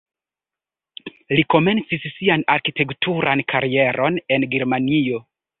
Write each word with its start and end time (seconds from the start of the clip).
Li 1.35 1.43
komencis 1.55 2.07
sian 2.15 2.45
arkitekturan 2.55 3.47
karieron 3.55 4.21
en 4.37 4.49
Germanio. 4.57 5.25